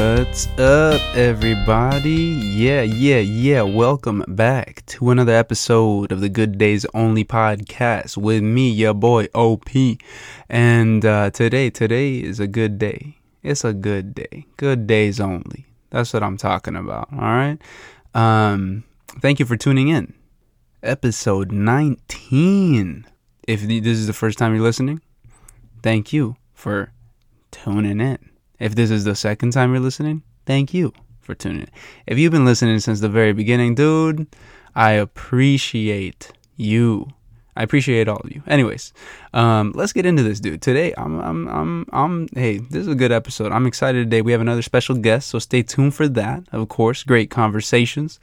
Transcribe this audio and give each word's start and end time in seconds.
What's 0.00 0.46
up, 0.58 0.98
everybody? 1.14 2.32
Yeah, 2.56 2.80
yeah, 2.80 3.18
yeah. 3.18 3.60
Welcome 3.60 4.24
back 4.28 4.82
to 4.86 5.10
another 5.10 5.34
episode 5.34 6.10
of 6.10 6.22
the 6.22 6.30
Good 6.30 6.56
Days 6.56 6.86
Only 6.94 7.22
podcast 7.22 8.16
with 8.16 8.42
me, 8.42 8.70
your 8.70 8.94
boy 8.94 9.28
OP. 9.34 9.68
And 10.48 11.04
uh, 11.04 11.28
today, 11.32 11.68
today 11.68 12.14
is 12.14 12.40
a 12.40 12.46
good 12.46 12.78
day. 12.78 13.18
It's 13.42 13.62
a 13.62 13.74
good 13.74 14.14
day. 14.14 14.46
Good 14.56 14.86
days 14.86 15.20
only. 15.20 15.66
That's 15.90 16.14
what 16.14 16.22
I'm 16.22 16.38
talking 16.38 16.76
about. 16.76 17.12
All 17.12 17.18
right. 17.18 17.58
Um, 18.14 18.84
thank 19.20 19.38
you 19.38 19.44
for 19.44 19.58
tuning 19.58 19.88
in. 19.88 20.14
Episode 20.82 21.52
19. 21.52 23.06
If 23.46 23.60
this 23.60 23.98
is 23.98 24.06
the 24.06 24.14
first 24.14 24.38
time 24.38 24.54
you're 24.54 24.64
listening, 24.64 25.02
thank 25.82 26.10
you 26.10 26.36
for 26.54 26.90
tuning 27.50 28.00
in. 28.00 28.30
If 28.60 28.74
this 28.74 28.90
is 28.90 29.04
the 29.04 29.16
second 29.16 29.52
time 29.52 29.72
you're 29.72 29.80
listening, 29.80 30.22
thank 30.46 30.72
you 30.72 30.92
for 31.20 31.34
tuning 31.34 31.62
in. 31.62 31.70
If 32.06 32.18
you've 32.18 32.30
been 32.30 32.44
listening 32.44 32.78
since 32.78 33.00
the 33.00 33.08
very 33.08 33.32
beginning, 33.32 33.74
dude, 33.74 34.26
I 34.74 34.92
appreciate 34.92 36.30
you. 36.56 37.08
I 37.56 37.62
appreciate 37.62 38.06
all 38.06 38.18
of 38.18 38.30
you. 38.30 38.42
Anyways, 38.46 38.92
um, 39.34 39.72
let's 39.74 39.92
get 39.92 40.06
into 40.06 40.22
this, 40.22 40.40
dude. 40.40 40.62
Today, 40.62 40.94
I'm, 40.96 41.20
I'm, 41.20 41.48
I'm, 41.48 41.86
I'm. 41.92 42.28
Hey, 42.34 42.58
this 42.58 42.82
is 42.82 42.88
a 42.88 42.94
good 42.94 43.12
episode. 43.12 43.50
I'm 43.50 43.66
excited 43.66 44.04
today. 44.04 44.22
We 44.22 44.32
have 44.32 44.40
another 44.40 44.62
special 44.62 44.94
guest, 44.94 45.28
so 45.28 45.38
stay 45.38 45.62
tuned 45.62 45.94
for 45.94 46.06
that. 46.08 46.44
Of 46.52 46.68
course, 46.68 47.02
great 47.02 47.30
conversations. 47.30 48.20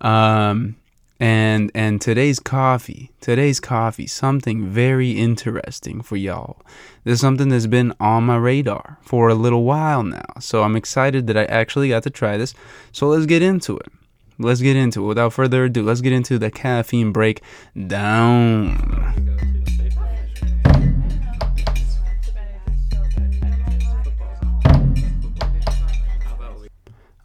Um, 0.00 0.76
and 1.18 1.70
and 1.74 2.00
today's 2.00 2.38
coffee 2.38 3.10
today's 3.20 3.58
coffee 3.58 4.06
something 4.06 4.66
very 4.66 5.12
interesting 5.12 6.02
for 6.02 6.16
y'all. 6.16 6.60
This 7.04 7.14
is 7.14 7.20
something 7.20 7.48
that's 7.48 7.66
been 7.66 7.94
on 7.98 8.24
my 8.24 8.36
radar 8.36 8.98
for 9.02 9.28
a 9.28 9.34
little 9.34 9.64
while 9.64 10.02
now. 10.02 10.26
So 10.40 10.62
i'm 10.62 10.76
excited 10.76 11.26
that 11.26 11.36
i 11.36 11.44
actually 11.44 11.88
got 11.88 12.02
to 12.02 12.10
try 12.10 12.36
this. 12.36 12.54
So 12.92 13.08
let's 13.08 13.26
get 13.26 13.42
into 13.42 13.76
it. 13.78 13.92
Let's 14.38 14.60
get 14.60 14.76
into 14.76 15.04
it. 15.04 15.06
Without 15.06 15.32
further 15.32 15.64
ado 15.64 15.82
let's 15.82 16.02
get 16.02 16.12
into 16.12 16.38
the 16.38 16.50
caffeine 16.50 17.12
break 17.12 17.42
down. 17.86 19.36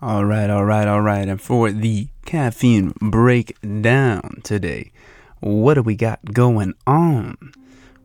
All 0.04 0.26
right, 0.26 0.50
all 0.50 0.66
right, 0.66 0.88
all 0.88 1.02
right. 1.02 1.28
And 1.28 1.40
for 1.40 1.72
the 1.72 2.08
caffeine 2.26 2.94
breakdown 3.02 4.42
today, 4.44 4.92
what 5.40 5.76
do 5.76 5.82
we 5.82 5.96
got 5.96 6.24
going 6.34 6.74
on? 6.86 7.38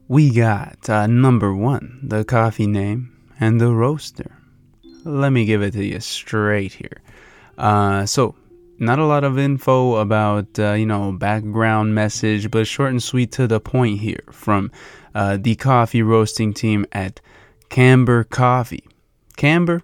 We 0.08 0.30
got 0.30 0.88
uh, 0.88 1.06
number 1.06 1.54
one, 1.54 2.00
the 2.02 2.24
coffee 2.24 2.66
name 2.66 3.16
and 3.38 3.60
the 3.60 3.72
roaster. 3.72 4.36
Let 5.04 5.30
me 5.30 5.44
give 5.44 5.62
it 5.62 5.72
to 5.72 5.84
you 5.84 6.00
straight 6.00 6.72
here. 6.72 7.02
Uh, 7.58 8.06
so, 8.06 8.34
not 8.78 8.98
a 8.98 9.06
lot 9.06 9.24
of 9.24 9.38
info 9.38 9.96
about, 9.96 10.58
uh, 10.58 10.72
you 10.72 10.86
know, 10.86 11.12
background 11.12 11.94
message, 11.94 12.50
but 12.50 12.66
short 12.66 12.90
and 12.90 13.02
sweet 13.02 13.32
to 13.32 13.46
the 13.46 13.60
point 13.60 14.00
here 14.00 14.24
from 14.30 14.70
uh, 15.14 15.38
the 15.40 15.54
coffee 15.56 16.02
roasting 16.02 16.52
team 16.52 16.86
at 16.92 17.20
Camber 17.68 18.24
Coffee. 18.24 18.84
Camber? 19.36 19.82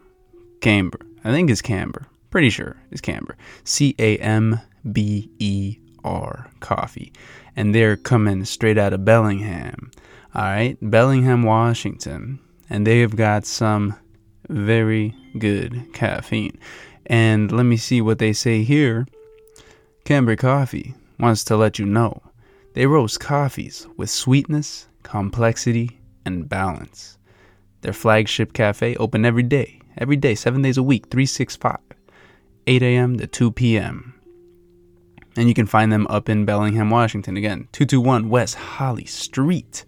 Camber. 0.60 1.00
I 1.24 1.30
think 1.30 1.50
it's 1.50 1.62
Camber. 1.62 2.06
Pretty 2.32 2.48
sure 2.48 2.76
it's 2.90 3.02
Camber. 3.02 3.36
C 3.62 3.94
A 3.98 4.16
M 4.16 4.58
B 4.90 5.30
E 5.38 5.76
R 6.02 6.50
Coffee. 6.60 7.12
And 7.54 7.74
they're 7.74 7.98
coming 7.98 8.46
straight 8.46 8.78
out 8.78 8.94
of 8.94 9.04
Bellingham. 9.04 9.90
All 10.34 10.42
right, 10.42 10.78
Bellingham, 10.80 11.42
Washington. 11.42 12.40
And 12.70 12.86
they've 12.86 13.14
got 13.14 13.44
some 13.44 13.94
very 14.48 15.14
good 15.38 15.92
caffeine. 15.92 16.58
And 17.04 17.52
let 17.52 17.64
me 17.64 17.76
see 17.76 18.00
what 18.00 18.18
they 18.18 18.32
say 18.32 18.62
here. 18.62 19.06
Camber 20.04 20.34
Coffee 20.34 20.94
wants 21.20 21.44
to 21.44 21.56
let 21.56 21.78
you 21.78 21.84
know 21.84 22.22
they 22.72 22.86
roast 22.86 23.20
coffees 23.20 23.86
with 23.98 24.08
sweetness, 24.08 24.88
complexity, 25.02 26.00
and 26.24 26.48
balance. 26.48 27.18
Their 27.82 27.92
flagship 27.92 28.54
cafe 28.54 28.96
open 28.96 29.26
every 29.26 29.42
day 29.42 29.82
every 29.98 30.16
day, 30.16 30.34
seven 30.34 30.62
days 30.62 30.78
a 30.78 30.82
week, 30.82 31.06
365, 31.10 31.78
8 32.66 32.82
a.m. 32.82 33.18
to 33.18 33.26
2 33.26 33.52
p.m. 33.52 34.14
And 35.36 35.48
you 35.48 35.54
can 35.54 35.66
find 35.66 35.92
them 35.92 36.06
up 36.08 36.28
in 36.28 36.44
Bellingham, 36.44 36.90
Washington. 36.90 37.36
Again, 37.36 37.68
221 37.72 38.28
West 38.28 38.54
Holly 38.54 39.06
Street. 39.06 39.84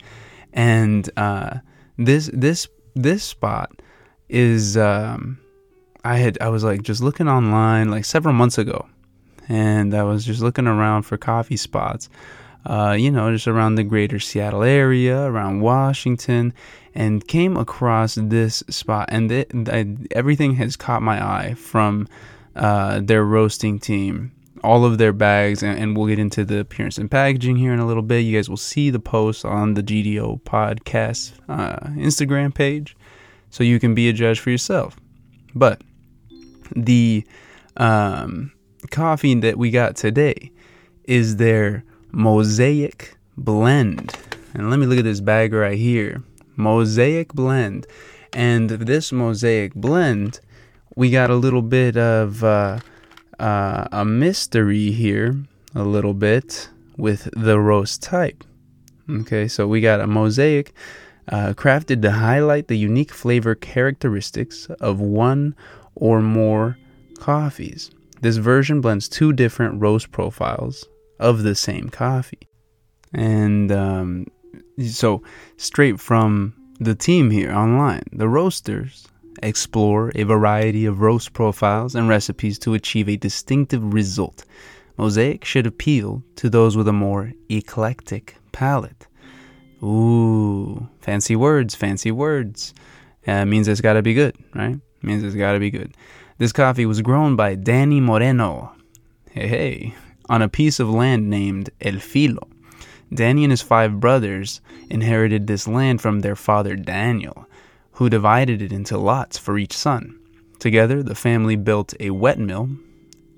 And 0.53 1.09
uh, 1.17 1.59
this 1.99 2.31
this 2.33 2.69
this 2.95 3.23
spot 3.23 3.83
is 4.29 4.77
um, 4.77 5.39
I 6.05 6.17
had 6.17 6.39
I 6.41 6.49
was 6.49 6.65
like 6.65 6.83
just 6.83 7.03
looking 7.03 7.29
online 7.29 7.91
like 7.91 8.05
several 8.05 8.35
months 8.35 8.59
ago, 8.59 8.87
and 9.49 9.95
I 9.95 10.03
was 10.03 10.25
just 10.25 10.41
looking 10.41 10.67
around 10.67 11.03
for 11.03 11.17
coffee 11.17 11.57
spots. 11.57 12.09
Uh, 12.67 12.97
you 12.99 13.11
know, 13.11 13.31
just 13.31 13.47
around 13.47 13.75
the 13.75 13.85
greater 13.85 14.19
Seattle 14.19 14.63
area, 14.63 15.21
around 15.21 15.61
Washington, 15.61 16.55
and 16.95 17.27
came 17.29 17.59
across 17.59 18.15
this 18.15 18.63
spot. 18.71 19.11
And 19.13 19.31
it, 19.31 19.53
everything 20.13 20.55
has 20.55 20.75
caught 20.75 21.03
my 21.03 21.23
eye 21.23 21.55
from 21.55 22.09
uh, 22.57 23.01
their 23.01 23.25
roasting 23.25 23.79
team. 23.79 24.33
All 24.63 24.87
of 24.87 24.97
their 24.97 25.13
bags, 25.13 25.63
and, 25.63 25.79
and, 25.79 25.95
we'll 25.95 26.07
get 26.07 26.19
into 26.19 26.43
the 26.43 26.61
appearance 26.61 26.97
and 26.97 27.11
packaging 27.11 27.57
here 27.57 27.75
in 27.75 27.81
a 27.81 27.87
little 27.87 28.03
bit. 28.03 28.21
You 28.21 28.39
guys 28.39 28.49
will 28.49 28.57
see 28.57 28.89
the 28.89 28.99
post 28.99 29.45
on 29.45 29.75
the 29.75 29.83
GDO 29.83 30.41
podcast 30.43 31.35
uh, 31.51 31.89
Instagram 31.91 32.55
page, 32.55 32.97
so 33.51 33.63
you 33.63 33.79
can 33.79 33.95
be 33.95 34.09
a 34.09 34.13
judge 34.15 34.41
for 34.41 34.49
yourself. 34.49 34.97
But 35.55 35.83
the 36.75 37.27
um, 37.77 38.53
coffee 38.91 39.35
that 39.35 39.59
we 39.59 39.71
got 39.71 39.97
today 39.97 40.51
is 41.05 41.37
their 41.37 41.85
Mosaic 42.11 43.17
Blend. 43.37 44.17
And 44.55 44.71
let 44.71 44.79
me 44.79 44.87
look 44.87 44.99
at 44.99 45.05
this 45.05 45.21
bag 45.21 45.53
right 45.53 45.79
here. 45.79 46.23
Mosaic 46.57 47.33
Blend. 47.33 47.87
And 48.33 48.71
this 48.71 49.13
Mosaic 49.13 49.75
Blend, 49.75 50.41
we 50.97 51.11
got 51.11 51.31
a 51.31 51.35
little 51.35 51.63
bit 51.63 51.97
of 51.97 52.45
uh, 52.45 52.79
uh, 53.39 53.89
a 53.91 54.05
mystery 54.05 54.91
here, 54.91 55.37
a 55.75 55.83
little 55.83 56.15
bit 56.15 56.69
with 56.97 57.29
the 57.37 57.59
roast 57.59 58.03
type. 58.03 58.45
Okay, 59.11 59.49
so 59.49 59.67
we 59.67 59.81
got 59.81 60.01
a 60.01 60.07
Mosaic 60.07 60.73
uh, 61.29 61.53
crafted 61.55 62.03
to 62.03 62.11
highlight 62.11 62.69
the 62.69 62.79
unique 62.79 63.13
flavor 63.13 63.55
characteristics 63.55 64.67
of 64.81 65.01
one 65.01 65.55
or 65.95 66.21
more 66.21 66.79
coffees. 67.19 67.91
This 68.21 68.37
version 68.37 68.81
blends 68.81 69.09
two 69.09 69.33
different 69.33 69.81
roast 69.81 70.11
profiles 70.11 70.87
of 71.19 71.43
the 71.43 71.55
same 71.55 71.89
coffee. 71.89 72.49
And 73.13 73.71
um, 73.71 74.27
so, 74.87 75.23
straight 75.57 76.01
from 76.01 76.55
the 76.81 76.95
team 76.95 77.31
here 77.31 77.53
online, 77.53 78.05
the 78.13 78.29
roasters 78.29 79.07
explore 79.43 80.13
a 80.15 80.23
variety 80.23 80.87
of 80.87 81.01
roast 81.01 81.33
profiles 81.33 81.95
and 81.95 82.09
recipes 82.09 82.59
to 82.61 82.75
achieve 82.75 83.09
a 83.09 83.17
distinctive 83.17 83.93
result. 83.93 84.45
Mosaic 84.97 85.45
should 85.45 85.67
appeal 85.67 86.23
to 86.37 86.49
those 86.49 86.77
with 86.77 86.89
a 86.89 86.93
more 86.93 87.33
eclectic 87.49 88.37
palate. 88.53 89.07
Ooh, 89.83 90.89
fancy 91.01 91.37
words, 91.37 91.75
fancy 91.75 92.11
words. 92.11 92.73
Uh, 93.27 93.45
means 93.45 93.69
it's 93.69 93.81
got 93.81 93.95
to 93.95 94.03
be 94.03 94.15
good, 94.15 94.37
right? 94.55 94.79
Means 95.03 95.23
it's 95.23 95.35
got 95.35 95.53
to 95.53 95.59
be 95.59 95.71
good. 95.71 95.95
This 96.39 96.53
coffee 96.53 96.87
was 96.87 97.03
grown 97.03 97.37
by 97.37 97.55
Danny 97.55 98.01
Moreno. 98.01 98.73
Hey, 99.31 99.49
hey, 99.49 99.95
on 100.29 100.43
a 100.43 100.49
piece 100.49 100.81
of 100.81 100.89
land 100.89 101.29
named 101.29 101.71
El 101.81 101.99
Filo. 101.99 102.49
Danny 103.13 103.45
and 103.45 103.53
his 103.53 103.63
five 103.63 104.01
brothers 104.01 104.61
inherited 104.91 105.47
this 105.47 105.69
land 105.69 106.01
from 106.01 106.21
their 106.21 106.37
father 106.37 106.77
Daniel, 106.77 107.47
who 107.95 108.09
divided 108.09 108.61
it 108.61 108.73
into 108.73 108.99
lots 108.99 109.39
for 109.39 109.59
each 109.59 109.77
son. 109.77 110.19
Together, 110.59 111.03
the 111.03 111.15
family 111.15 111.57
built 111.57 111.95
a 112.01 112.11
wet 112.11 112.39
mill, 112.39 112.71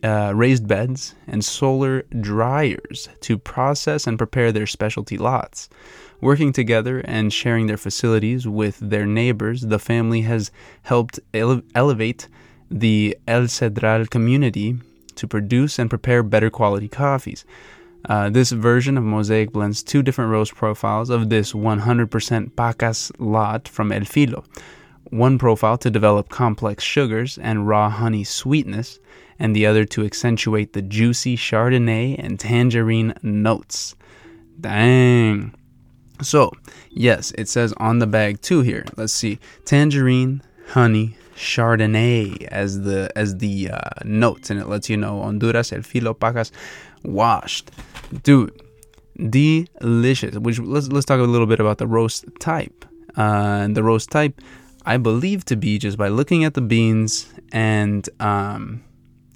uh, 0.02 0.32
raised 0.34 0.66
beds, 0.66 1.14
and 1.26 1.44
solar 1.44 2.02
dryers 2.20 3.08
to 3.20 3.38
process 3.38 4.06
and 4.06 4.18
prepare 4.18 4.52
their 4.52 4.66
specialty 4.66 5.18
lots. 5.18 5.68
Working 6.20 6.52
together 6.52 7.00
and 7.00 7.32
sharing 7.32 7.66
their 7.66 7.76
facilities 7.76 8.46
with 8.46 8.78
their 8.78 9.06
neighbors, 9.06 9.62
the 9.62 9.78
family 9.78 10.22
has 10.22 10.50
helped 10.82 11.20
ele- 11.34 11.62
elevate 11.74 12.28
the 12.70 13.16
El 13.28 13.42
Cedral 13.48 14.08
community 14.08 14.76
to 15.16 15.26
produce 15.26 15.78
and 15.78 15.90
prepare 15.90 16.22
better 16.22 16.50
quality 16.50 16.88
coffees. 16.88 17.44
Uh, 18.06 18.30
this 18.30 18.52
version 18.52 18.96
of 18.96 19.04
Mosaic 19.04 19.50
blends 19.50 19.82
two 19.82 20.02
different 20.02 20.30
roast 20.30 20.54
profiles 20.54 21.10
of 21.10 21.28
this 21.28 21.52
100% 21.52 22.50
Pacas 22.52 23.10
lot 23.18 23.68
from 23.68 23.90
El 23.90 24.04
Filo. 24.04 24.44
One 25.10 25.38
profile 25.38 25.78
to 25.78 25.90
develop 25.90 26.28
complex 26.28 26.84
sugars 26.84 27.38
and 27.38 27.68
raw 27.68 27.90
honey 27.90 28.24
sweetness, 28.24 28.98
and 29.38 29.54
the 29.54 29.66
other 29.66 29.84
to 29.84 30.04
accentuate 30.04 30.72
the 30.72 30.82
juicy 30.82 31.36
Chardonnay 31.36 32.16
and 32.18 32.38
tangerine 32.40 33.14
notes. 33.22 33.94
Dang. 34.60 35.54
So, 36.22 36.50
yes, 36.90 37.32
it 37.36 37.48
says 37.48 37.74
on 37.76 37.98
the 37.98 38.06
bag 38.06 38.40
too 38.40 38.62
here. 38.62 38.84
Let's 38.96 39.12
see 39.12 39.38
tangerine, 39.64 40.42
honey, 40.68 41.16
Chardonnay 41.36 42.44
as 42.44 42.82
the 42.82 43.10
as 43.14 43.36
the 43.36 43.70
uh, 43.70 43.90
notes, 44.04 44.50
and 44.50 44.58
it 44.58 44.66
lets 44.66 44.88
you 44.88 44.96
know 44.96 45.22
Honduras 45.22 45.72
El 45.72 45.82
Filo 45.82 46.14
Pacas 46.14 46.50
washed, 47.04 47.70
dude. 48.22 48.62
Delicious. 49.16 50.36
Which 50.36 50.58
let's 50.58 50.88
let's 50.88 51.06
talk 51.06 51.20
a 51.20 51.24
little 51.24 51.46
bit 51.46 51.60
about 51.60 51.78
the 51.78 51.86
roast 51.86 52.26
type. 52.38 52.84
Uh, 53.16 53.66
the 53.68 53.82
roast 53.82 54.10
type, 54.10 54.40
I 54.84 54.98
believe 54.98 55.44
to 55.46 55.56
be 55.56 55.78
just 55.78 55.96
by 55.96 56.08
looking 56.08 56.44
at 56.44 56.52
the 56.52 56.60
beans 56.60 57.32
and 57.50 58.06
um, 58.20 58.84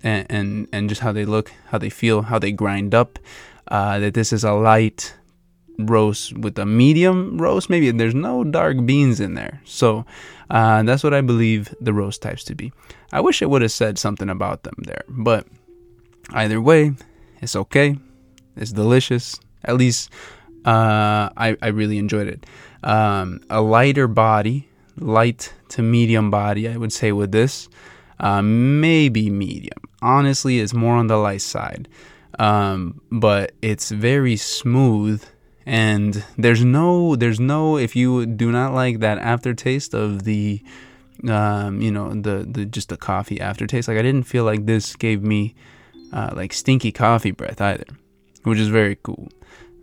and, 0.02 0.26
and 0.30 0.68
and 0.72 0.88
just 0.88 1.00
how 1.00 1.12
they 1.12 1.24
look, 1.24 1.50
how 1.68 1.78
they 1.78 1.88
feel, 1.88 2.22
how 2.22 2.38
they 2.38 2.52
grind 2.52 2.94
up. 2.94 3.18
Uh, 3.68 3.98
that 4.00 4.14
this 4.14 4.32
is 4.32 4.44
a 4.44 4.52
light 4.52 5.14
roast 5.78 6.36
with 6.36 6.58
a 6.58 6.66
medium 6.66 7.38
roast. 7.38 7.70
Maybe 7.70 7.90
there's 7.90 8.14
no 8.14 8.44
dark 8.44 8.84
beans 8.84 9.20
in 9.20 9.34
there. 9.34 9.62
So 9.64 10.04
uh, 10.50 10.82
that's 10.82 11.02
what 11.02 11.14
I 11.14 11.20
believe 11.20 11.74
the 11.80 11.94
roast 11.94 12.20
types 12.20 12.44
to 12.44 12.54
be. 12.54 12.72
I 13.12 13.20
wish 13.20 13.40
it 13.40 13.48
would 13.48 13.62
have 13.62 13.72
said 13.72 13.98
something 13.98 14.28
about 14.28 14.64
them 14.64 14.74
there, 14.78 15.04
but 15.08 15.46
either 16.30 16.60
way, 16.60 16.92
it's 17.40 17.56
okay. 17.56 17.96
It's 18.56 18.72
delicious. 18.72 19.38
At 19.64 19.76
least 19.76 20.10
uh, 20.64 21.30
I, 21.36 21.56
I 21.62 21.68
really 21.68 21.98
enjoyed 21.98 22.28
it. 22.28 22.46
Um, 22.82 23.40
a 23.50 23.60
lighter 23.60 24.08
body, 24.08 24.68
light 24.98 25.52
to 25.70 25.82
medium 25.82 26.30
body, 26.30 26.68
I 26.68 26.76
would 26.76 26.92
say 26.92 27.12
with 27.12 27.32
this. 27.32 27.68
Uh, 28.18 28.42
maybe 28.42 29.30
medium. 29.30 29.78
Honestly, 30.02 30.60
it's 30.60 30.74
more 30.74 30.94
on 30.94 31.06
the 31.06 31.16
light 31.16 31.42
side. 31.42 31.88
Um, 32.38 33.00
but 33.10 33.52
it's 33.60 33.90
very 33.90 34.36
smooth 34.36 35.24
and 35.66 36.24
there's 36.38 36.64
no 36.64 37.16
there's 37.16 37.38
no 37.38 37.76
if 37.76 37.94
you 37.94 38.26
do 38.26 38.50
not 38.50 38.72
like 38.72 39.00
that 39.00 39.18
aftertaste 39.18 39.94
of 39.94 40.24
the 40.24 40.62
um, 41.28 41.80
you 41.80 41.90
know 41.90 42.12
the 42.14 42.46
the 42.50 42.64
just 42.64 42.88
the 42.88 42.96
coffee 42.96 43.40
aftertaste 43.40 43.88
like 43.88 43.98
I 43.98 44.02
didn't 44.02 44.24
feel 44.24 44.44
like 44.44 44.66
this 44.66 44.96
gave 44.96 45.22
me 45.22 45.54
uh, 46.12 46.30
like 46.34 46.52
stinky 46.52 46.92
coffee 46.92 47.30
breath 47.30 47.60
either 47.60 47.84
which 48.44 48.58
is 48.58 48.68
very 48.68 48.96
cool 49.02 49.28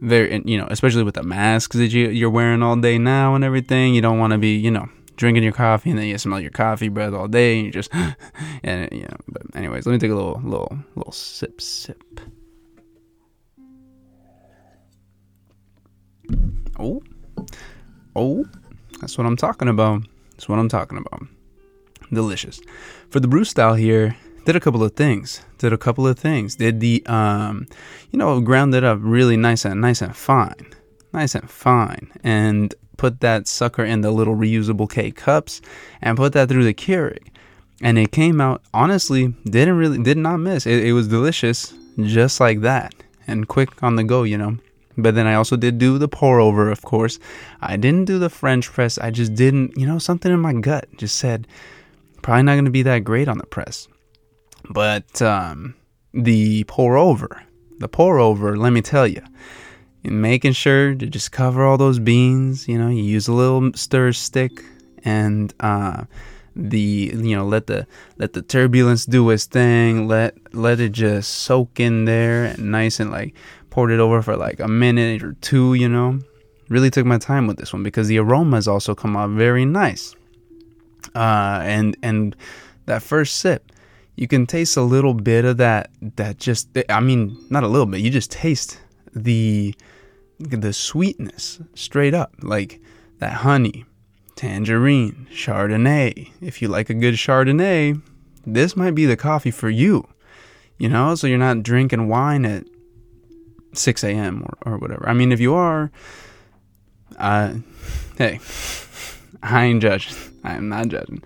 very 0.01 0.41
you 0.45 0.57
know 0.57 0.67
especially 0.69 1.03
with 1.03 1.15
the 1.15 1.23
masks 1.23 1.75
that 1.75 1.87
you, 1.87 2.09
you're 2.09 2.29
wearing 2.29 2.61
all 2.61 2.75
day 2.75 2.97
now 2.97 3.33
and 3.35 3.43
everything 3.43 3.95
you 3.95 4.01
don't 4.01 4.19
want 4.19 4.31
to 4.31 4.37
be 4.37 4.55
you 4.55 4.71
know 4.71 4.87
drinking 5.15 5.43
your 5.43 5.53
coffee 5.53 5.89
and 5.89 5.97
then 5.97 6.05
you 6.05 6.17
smell 6.17 6.39
your 6.39 6.51
coffee 6.51 6.89
breath 6.89 7.13
all 7.13 7.27
day 7.27 7.57
and 7.57 7.65
you 7.65 7.71
just 7.71 7.91
and 8.63 8.87
you 8.91 9.01
know 9.01 9.17
but 9.27 9.41
anyways 9.55 9.85
let 9.85 9.93
me 9.93 9.99
take 9.99 10.11
a 10.11 10.15
little 10.15 10.39
little 10.43 10.77
little 10.95 11.11
sip 11.11 11.59
sip 11.59 12.03
Oh, 16.79 17.01
oh, 18.15 18.45
that's 18.99 19.17
what 19.17 19.25
I'm 19.25 19.35
talking 19.35 19.67
about. 19.67 20.03
That's 20.31 20.47
what 20.47 20.59
I'm 20.59 20.69
talking 20.69 20.99
about. 20.99 21.23
Delicious. 22.13 22.61
For 23.09 23.19
the 23.19 23.27
brew 23.27 23.43
style 23.43 23.73
here, 23.73 24.15
did 24.47 24.55
a 24.55 24.61
couple 24.61 24.81
of 24.81 24.93
things. 24.93 25.41
Did 25.57 25.73
a 25.73 25.77
couple 25.77 26.07
of 26.07 26.17
things. 26.17 26.55
Did 26.55 26.79
the 26.79 27.05
um, 27.05 27.67
you 28.11 28.17
know, 28.17 28.39
ground 28.39 28.73
it 28.73 28.81
up 28.81 28.97
really 29.01 29.35
nice 29.35 29.65
and 29.65 29.81
nice 29.81 30.01
and 30.01 30.15
fine, 30.15 30.73
nice 31.11 31.35
and 31.35 31.51
fine, 31.51 32.09
and 32.23 32.73
put 32.95 33.19
that 33.19 33.49
sucker 33.49 33.83
in 33.83 33.99
the 33.99 34.09
little 34.09 34.37
reusable 34.37 34.89
K 34.89 35.11
cups 35.11 35.59
and 36.01 36.15
put 36.15 36.31
that 36.31 36.47
through 36.47 36.63
the 36.63 36.73
Keurig. 36.73 37.27
And 37.81 37.97
it 37.97 38.13
came 38.13 38.39
out 38.39 38.61
honestly, 38.73 39.35
didn't 39.43 39.75
really 39.75 40.01
did 40.01 40.17
not 40.17 40.37
miss. 40.37 40.65
It, 40.65 40.85
it 40.85 40.93
was 40.93 41.09
delicious 41.09 41.73
just 41.99 42.39
like 42.39 42.61
that 42.61 42.95
and 43.27 43.49
quick 43.49 43.83
on 43.83 43.97
the 43.97 44.05
go, 44.05 44.23
you 44.23 44.37
know. 44.37 44.59
But 44.97 45.15
then 45.15 45.27
I 45.27 45.33
also 45.33 45.57
did 45.57 45.77
do 45.77 45.97
the 45.97 46.07
pour 46.07 46.39
over, 46.39 46.71
of 46.71 46.83
course. 46.83 47.19
I 47.59 47.75
didn't 47.75 48.05
do 48.05 48.17
the 48.17 48.29
French 48.29 48.71
press. 48.71 48.97
I 48.97 49.11
just 49.11 49.35
didn't, 49.35 49.75
you 49.75 49.85
know, 49.85 49.99
something 49.99 50.31
in 50.31 50.39
my 50.39 50.53
gut 50.53 50.87
just 50.95 51.17
said, 51.17 51.47
probably 52.21 52.43
not 52.43 52.53
going 52.53 52.63
to 52.63 52.71
be 52.71 52.83
that 52.83 53.03
great 53.03 53.27
on 53.27 53.39
the 53.39 53.45
press. 53.45 53.89
But 54.69 55.21
um, 55.21 55.75
the 56.13 56.63
pour 56.65 56.97
over, 56.97 57.43
the 57.79 57.87
pour 57.87 58.19
over, 58.19 58.57
let 58.57 58.73
me 58.73 58.81
tell 58.81 59.07
you, 59.07 59.21
in 60.03 60.21
making 60.21 60.53
sure 60.53 60.95
to 60.95 61.05
just 61.07 61.31
cover 61.31 61.65
all 61.65 61.77
those 61.77 61.99
beans, 61.99 62.67
you 62.67 62.77
know, 62.77 62.89
you 62.89 63.03
use 63.03 63.27
a 63.27 63.33
little 63.33 63.71
stir 63.73 64.11
stick 64.11 64.63
and 65.03 65.53
uh, 65.59 66.03
the 66.55 67.11
you 67.13 67.35
know 67.35 67.45
let 67.45 67.67
the 67.67 67.85
let 68.17 68.33
the 68.33 68.41
turbulence 68.41 69.05
do 69.05 69.29
its 69.29 69.45
thing 69.45 70.07
let 70.07 70.35
let 70.55 70.79
it 70.79 70.91
just 70.91 71.31
soak 71.31 71.79
in 71.79 72.05
there 72.05 72.45
and 72.45 72.71
nice 72.71 72.99
and 72.99 73.11
like 73.11 73.35
poured 73.77 73.91
it 73.91 73.99
over 73.99 74.23
for 74.23 74.35
like 74.35 74.59
a 74.59 74.67
minute 74.67 75.21
or 75.21 75.33
two, 75.33 75.75
you 75.75 75.87
know. 75.87 76.19
Really 76.67 76.89
took 76.89 77.05
my 77.05 77.19
time 77.19 77.45
with 77.45 77.57
this 77.57 77.71
one 77.71 77.83
because 77.83 78.07
the 78.07 78.17
aromas 78.17 78.67
also 78.67 78.95
come 78.95 79.15
out 79.15 79.29
very 79.29 79.65
nice. 79.65 80.15
Uh, 81.13 81.59
and 81.61 81.95
and 82.01 82.35
that 82.87 83.03
first 83.03 83.37
sip, 83.37 83.71
you 84.17 84.27
can 84.27 84.47
taste 84.47 84.75
a 84.75 84.81
little 84.81 85.13
bit 85.13 85.45
of 85.45 85.57
that 85.57 85.91
that 86.01 86.39
just 86.39 86.69
I 86.89 86.99
mean, 86.99 87.37
not 87.49 87.63
a 87.63 87.67
little 87.67 87.85
bit, 87.85 88.01
you 88.01 88.09
just 88.09 88.31
taste 88.31 88.81
the 89.13 89.73
the 90.39 90.73
sweetness 90.73 91.61
straight 91.75 92.13
up, 92.13 92.33
like 92.41 92.81
that 93.19 93.33
honey, 93.33 93.85
tangerine, 94.35 95.27
chardonnay. 95.31 96.31
If 96.41 96.61
you 96.61 96.67
like 96.67 96.89
a 96.89 96.95
good 96.95 97.13
chardonnay, 97.13 98.01
this 98.45 98.75
might 98.75 98.95
be 98.95 99.05
the 99.05 99.15
coffee 99.15 99.51
for 99.51 99.69
you. 99.69 100.07
You 100.77 100.89
know, 100.89 101.15
so 101.15 101.27
you're 101.27 101.37
not 101.37 101.63
drinking 101.63 102.07
wine 102.07 102.45
at 102.45 102.65
6 103.73 104.03
a.m. 104.03 104.43
Or, 104.43 104.73
or 104.73 104.77
whatever. 104.77 105.07
I 105.07 105.13
mean, 105.13 105.31
if 105.31 105.39
you 105.39 105.55
are, 105.55 105.91
uh, 107.17 107.55
hey, 108.17 108.39
I 109.43 109.65
ain't 109.65 109.81
judging. 109.81 110.15
I 110.43 110.53
am 110.53 110.69
not 110.69 110.87
judging. 110.87 111.23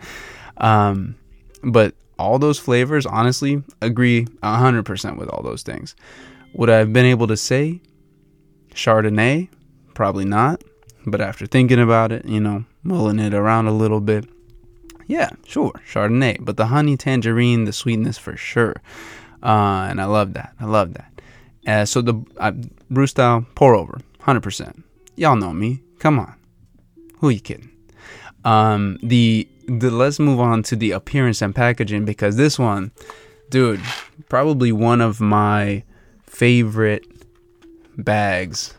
Um, 0.58 1.16
but 1.64 1.96
all 2.22 2.40
those 2.40 2.60
flavors, 2.60 3.06
honestly, 3.06 3.64
agree 3.82 4.26
100% 4.44 5.18
with 5.18 5.30
all 5.30 5.42
those 5.44 5.64
things. 5.64 5.96
Would 6.54 6.70
I 6.70 6.78
have 6.78 6.94
been 6.94 7.06
able 7.06 7.28
to 7.28 7.38
say 7.38 7.82
Chardonnay? 8.74 9.50
Probably 9.94 10.26
not. 10.26 10.64
But 11.06 11.20
after 11.20 11.48
thinking 11.48 11.80
about 11.80 12.12
it, 12.12 12.26
you 12.26 12.40
know, 12.40 12.66
mulling 12.84 13.20
it 13.20 13.34
around 13.34 13.68
a 13.68 13.72
little 13.72 14.00
bit, 14.00 14.26
yeah, 15.08 15.30
sure, 15.46 15.74
Chardonnay. 15.88 16.38
But 16.40 16.58
the 16.58 16.68
honey 16.68 16.96
tangerine, 16.96 17.66
the 17.66 17.74
sweetness 17.74 18.18
for 18.18 18.38
sure. 18.38 18.76
Uh, 19.42 19.88
and 19.90 20.00
I 20.00 20.06
love 20.06 20.34
that. 20.34 20.54
I 20.60 20.66
love 20.66 20.94
that. 20.94 21.22
Uh, 21.66 21.86
so 21.86 22.02
the 22.02 22.24
uh, 22.38 22.52
brew 22.90 23.08
style 23.08 23.46
pour 23.56 23.76
over, 23.76 24.00
hundred 24.20 24.42
percent. 24.42 24.84
Y'all 25.16 25.36
know 25.36 25.54
me. 25.54 25.82
Come 26.00 26.20
on, 26.20 26.36
who 27.20 27.30
are 27.30 27.32
you 27.32 27.40
kidding? 27.40 27.70
Um, 28.44 28.98
the 29.04 29.48
the 29.68 29.92
let's 29.92 30.20
move 30.20 30.40
on 30.40 30.64
to 30.64 30.76
the 30.76 30.92
appearance 30.92 31.42
and 31.42 31.56
packaging 31.56 32.06
because 32.06 32.36
this 32.36 32.58
one, 32.60 32.92
dude, 33.50 33.82
probably 34.30 34.72
one 34.72 35.02
of 35.02 35.22
my 35.22 35.84
favorite 36.26 37.06
bags 37.98 38.74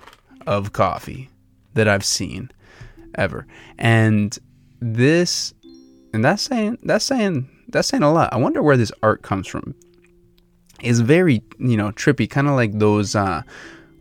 of 0.46 0.72
coffee 0.72 1.28
that 1.74 1.88
I've 1.88 2.04
seen 2.04 2.50
ever. 3.14 3.46
And 3.78 4.36
this 4.80 5.54
and 6.12 6.24
that's 6.24 6.42
saying 6.42 6.78
that's 6.82 7.04
saying 7.04 7.48
that's 7.68 7.88
saying 7.88 8.02
a 8.02 8.12
lot. 8.12 8.32
I 8.32 8.36
wonder 8.36 8.62
where 8.62 8.76
this 8.76 8.92
art 9.02 9.22
comes 9.22 9.46
from 9.46 9.74
It's 10.80 10.98
very 10.98 11.42
you 11.58 11.76
know 11.76 11.90
trippy, 11.92 12.28
kind 12.28 12.48
of 12.48 12.54
like 12.54 12.78
those. 12.78 13.14
Uh, 13.14 13.42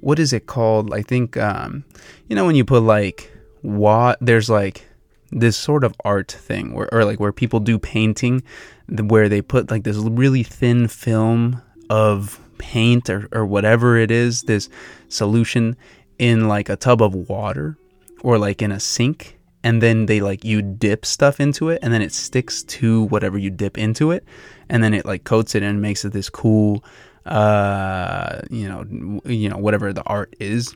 what 0.02 0.20
is 0.20 0.34
it 0.34 0.48
called? 0.48 0.94
I 0.94 1.02
think 1.04 1.38
um, 1.38 1.86
you 2.28 2.36
know 2.36 2.46
when 2.46 2.56
you 2.56 2.66
put 2.66 2.84
like 2.84 3.32
what 3.62 4.18
there's 4.20 4.50
like 4.50 4.88
this 5.32 5.58
sort 5.58 5.84
of 5.84 5.94
art 6.04 6.32
thing 6.32 6.74
where 6.74 6.94
or 6.94 7.06
like 7.06 7.20
where 7.20 7.32
people 7.32 7.60
do 7.60 7.80
painting 7.80 8.44
where 8.88 9.30
they 9.30 9.42
put 9.42 9.72
like 9.72 9.84
this 9.84 9.98
really 9.98 10.44
thin 10.44 10.88
film 10.88 11.62
of 11.90 12.40
paint 12.58 13.10
or, 13.10 13.28
or 13.32 13.46
whatever 13.46 13.98
it 13.98 14.12
is 14.12 14.44
this 14.44 14.70
solution 15.08 15.76
in 16.20 16.48
like 16.48 16.70
a 16.70 16.76
tub 16.76 17.02
of 17.02 17.14
water 17.14 17.78
or 18.22 18.38
like 18.38 18.62
in 18.62 18.72
a 18.72 18.80
sink 18.80 19.38
and 19.64 19.82
then 19.82 20.06
they 20.06 20.20
like 20.20 20.44
you 20.44 20.62
dip 20.62 21.06
stuff 21.06 21.40
into 21.40 21.70
it 21.70 21.80
and 21.82 21.94
then 21.94 22.02
it 22.02 22.12
sticks 22.12 22.64
to 22.64 23.04
whatever 23.06 23.38
you 23.38 23.50
dip 23.50 23.78
into 23.78 24.12
it 24.12 24.24
and 24.70 24.84
then 24.84 24.94
it 24.94 25.06
like 25.06 25.24
coats 25.24 25.56
it 25.56 25.64
and 25.64 25.82
makes 25.82 26.06
it 26.06 26.14
this 26.14 26.30
cool 26.30 26.84
uh 27.26 28.42
you 28.50 28.68
know 28.68 29.22
you 29.26 29.48
know 29.50 29.58
whatever 29.58 29.94
the 29.94 30.04
art 30.04 30.36
is. 30.40 30.76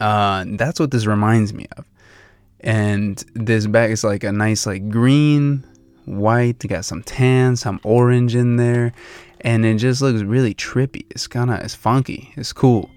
Uh 0.00 0.44
that's 0.48 0.80
what 0.80 0.90
this 0.90 1.06
reminds 1.06 1.52
me 1.52 1.66
of 1.76 1.84
and 2.60 3.24
this 3.34 3.66
bag 3.66 3.90
is 3.90 4.04
like 4.04 4.24
a 4.24 4.32
nice 4.32 4.66
like 4.66 4.88
green 4.88 5.64
white. 6.04 6.58
Got 6.66 6.84
some 6.84 7.02
tan 7.02 7.56
some 7.56 7.80
orange 7.82 8.34
in 8.34 8.56
there. 8.56 8.92
And 9.42 9.64
it 9.64 9.76
just 9.76 10.02
looks 10.02 10.22
really 10.22 10.54
trippy. 10.54 11.06
It's 11.10 11.26
kind 11.26 11.50
of 11.50 11.60
it's 11.60 11.74
funky. 11.74 12.32
It's 12.36 12.52
cool. 12.52 12.90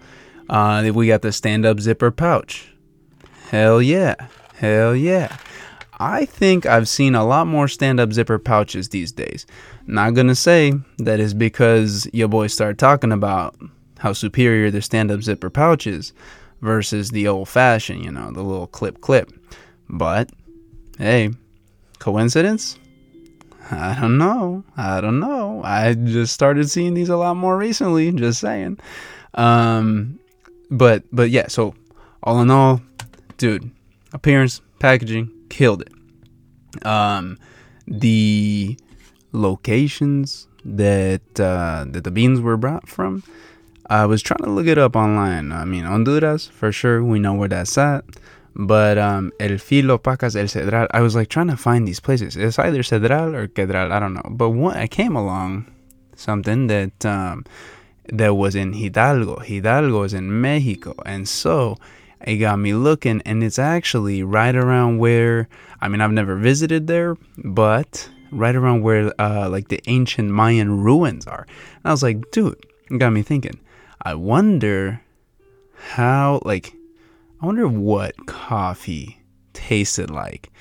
Uh 0.50 0.92
we 0.94 1.08
got 1.08 1.22
the 1.22 1.32
stand-up 1.32 1.80
zipper 1.80 2.12
pouch. 2.12 2.74
Hell 3.50 3.82
yeah. 3.82 4.16
Hell 4.56 4.96
yeah. 4.96 5.38
I 6.00 6.26
think 6.26 6.66
I've 6.66 6.90
seen 6.90 7.16
a 7.16 7.26
lot 7.26 7.48
more 7.48 7.68
stand 7.68 8.00
up 8.00 8.12
zipper 8.12 8.40
pouches 8.40 8.90
these 8.90 9.12
days. 9.12 9.46
Not 9.88 10.16
gonna 10.16 10.36
say 10.36 10.74
that 10.98 11.20
is 11.20 11.34
because 11.34 12.10
your 12.12 12.28
boys 12.28 12.54
started 12.54 12.80
talking 12.80 13.12
about 13.12 13.56
how 14.00 14.12
superior 14.12 14.70
the 14.70 14.82
stand 14.82 15.12
up 15.12 15.22
zipper 15.22 15.50
pouch 15.50 15.88
is 15.88 16.12
versus 16.64 17.10
the 17.12 17.28
old 17.28 17.50
fashioned, 17.50 18.04
you 18.04 18.12
know, 18.12 18.32
the 18.32 18.42
little 18.42 18.68
clip 18.68 19.02
clip. 19.02 19.32
But 19.90 20.32
hey, 20.98 21.32
coincidence? 22.00 22.80
I 23.70 23.98
don't 24.00 24.18
know. 24.18 24.64
I 24.76 25.02
don't 25.02 25.20
know. 25.20 25.62
I 25.64 25.94
just 25.94 26.34
started 26.34 26.70
seeing 26.70 26.94
these 26.94 27.10
a 27.10 27.18
lot 27.18 27.36
more 27.36 27.58
recently. 27.58 28.12
Just 28.12 28.40
saying. 28.40 28.80
Um, 29.34 30.20
but 30.72 31.04
but 31.12 31.30
yeah. 31.30 31.48
So 31.48 31.76
all 32.24 32.42
in 32.42 32.50
all, 32.50 32.82
dude, 33.38 33.70
appearance, 34.14 34.62
packaging, 34.80 35.30
killed 35.50 35.82
it. 35.82 36.86
Um, 36.86 37.38
the 37.88 38.78
locations 39.34 40.48
that 40.66 41.40
uh, 41.40 41.86
that 41.90 42.04
the 42.04 42.12
beans 42.12 42.40
were 42.40 42.58
brought 42.58 42.88
from. 42.88 43.24
I 43.90 44.06
was 44.06 44.22
trying 44.22 44.44
to 44.44 44.50
look 44.50 44.68
it 44.68 44.78
up 44.78 44.96
online. 44.96 45.52
I 45.52 45.66
mean, 45.66 45.84
Honduras 45.84 46.48
for 46.48 46.72
sure. 46.72 47.04
We 47.04 47.20
know 47.20 47.34
where 47.34 47.50
that's 47.50 47.78
at. 47.78 48.06
But 48.56 48.98
um, 48.98 49.32
El 49.40 49.58
Filo, 49.58 49.98
Pacas, 49.98 50.36
El 50.36 50.46
Cedral. 50.46 50.88
I 50.92 51.02
was 51.02 51.16
like 51.16 51.30
trying 51.30 51.48
to 51.48 51.58
find 51.58 51.88
these 51.88 52.00
places. 52.00 52.36
It's 52.36 52.60
either 52.60 52.84
Cedral 52.84 53.34
or 53.34 53.48
Quedral. 53.48 53.92
I 53.92 54.00
don't 54.00 54.14
know. 54.14 54.30
But 54.30 54.52
one, 54.52 54.78
I 54.78 54.88
came 54.88 55.16
along 55.16 55.72
something 56.16 56.68
that 56.68 57.06
um, 57.06 57.46
that 58.12 58.36
was 58.36 58.56
in 58.56 58.74
Hidalgo. 58.74 59.40
Hidalgo 59.40 60.04
is 60.04 60.14
in 60.14 60.40
Mexico, 60.42 60.94
and 61.06 61.28
so 61.28 61.78
it 62.22 62.38
got 62.38 62.60
me 62.60 62.74
looking. 62.74 63.22
And 63.26 63.44
it's 63.44 63.60
actually 63.60 64.24
right 64.24 64.56
around 64.56 65.00
where. 65.00 65.50
I 65.82 65.88
mean, 65.90 66.00
I've 66.00 66.12
never 66.12 66.36
visited 66.36 66.88
there, 66.88 67.18
but 67.38 68.08
right 68.32 68.56
around 68.56 68.84
where 68.84 69.14
uh, 69.20 69.50
like 69.50 69.70
the 69.70 69.82
ancient 69.88 70.30
Mayan 70.30 70.82
ruins 70.84 71.28
are. 71.28 71.46
And 71.48 71.86
I 71.86 71.92
was 71.92 72.04
like, 72.04 72.32
dude, 72.32 72.66
it 72.90 73.00
got 73.00 73.12
me 73.12 73.22
thinking. 73.24 73.60
I 74.04 74.16
wonder 74.16 75.02
how 75.76 76.42
like 76.46 76.74
I 77.42 77.46
wonder 77.46 77.68
what 77.68 78.26
coffee 78.26 79.18
tasted 79.54 80.10
like 80.10 80.52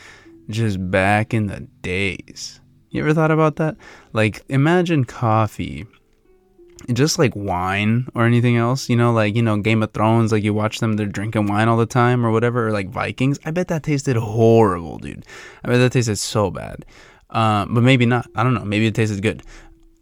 just 0.48 0.90
back 0.90 1.34
in 1.34 1.46
the 1.46 1.60
days. 1.82 2.60
You 2.90 3.02
ever 3.02 3.14
thought 3.14 3.30
about 3.30 3.56
that? 3.56 3.76
Like, 4.12 4.42
imagine 4.48 5.04
coffee, 5.04 5.86
just 6.92 7.18
like 7.18 7.34
wine 7.34 8.06
or 8.14 8.26
anything 8.26 8.56
else, 8.58 8.88
you 8.88 8.96
know, 8.96 9.12
like, 9.12 9.34
you 9.34 9.42
know, 9.42 9.56
Game 9.56 9.82
of 9.82 9.92
Thrones, 9.92 10.30
like 10.30 10.44
you 10.44 10.52
watch 10.52 10.80
them, 10.80 10.94
they're 10.94 11.06
drinking 11.06 11.46
wine 11.46 11.68
all 11.68 11.78
the 11.78 11.86
time 11.86 12.26
or 12.26 12.30
whatever, 12.30 12.68
or 12.68 12.72
like 12.72 12.90
Vikings. 12.90 13.38
I 13.44 13.50
bet 13.50 13.68
that 13.68 13.82
tasted 13.82 14.16
horrible, 14.16 14.98
dude. 14.98 15.24
I 15.64 15.68
bet 15.68 15.78
that 15.78 15.92
tasted 15.92 16.16
so 16.16 16.50
bad. 16.50 16.84
Uh, 17.30 17.64
but 17.64 17.82
maybe 17.82 18.04
not. 18.04 18.28
I 18.34 18.42
don't 18.42 18.52
know. 18.52 18.64
Maybe 18.64 18.86
it 18.86 18.94
tasted 18.94 19.22
good. 19.22 19.42